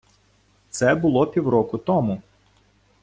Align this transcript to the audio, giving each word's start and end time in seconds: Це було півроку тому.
Це 0.69 0.95
було 0.95 1.27
півроку 1.27 1.77
тому. 1.77 2.21